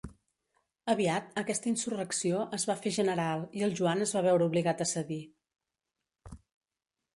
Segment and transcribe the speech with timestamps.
[0.93, 4.91] Aviat, aquesta insurrecció es va fer general i el Joan es va veure obligat a
[4.95, 5.21] cedir.